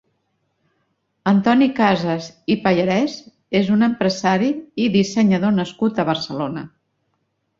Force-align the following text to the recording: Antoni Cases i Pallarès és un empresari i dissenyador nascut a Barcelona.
Antoni 1.31 1.65
Cases 1.79 2.29
i 2.53 2.55
Pallarès 2.63 3.17
és 3.61 3.69
un 3.75 3.87
empresari 3.89 4.49
i 4.85 4.89
dissenyador 4.97 5.53
nascut 5.59 6.01
a 6.01 6.07
Barcelona. 6.11 6.65